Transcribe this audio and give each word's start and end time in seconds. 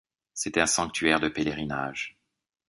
C'est 0.33 0.57
un 0.57 0.65
sanctuaire 0.65 1.19
de 1.19 1.27
pèlerinage. 1.29 2.17